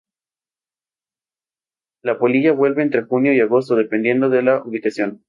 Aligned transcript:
La 2.03 2.17
polilla 2.17 2.53
vuela 2.53 2.81
entre 2.81 3.03
junio 3.03 3.33
y 3.35 3.39
agosto 3.39 3.75
dependiendo 3.75 4.29
de 4.31 4.41
la 4.41 4.63
ubicación. 4.63 5.19